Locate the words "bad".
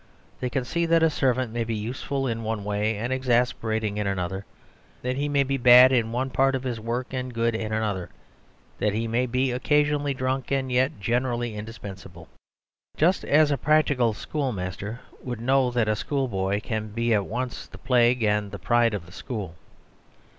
5.57-5.91